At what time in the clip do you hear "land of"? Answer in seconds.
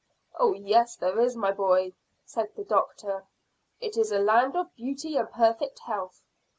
4.17-4.75